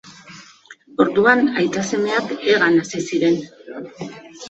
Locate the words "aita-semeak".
1.63-2.35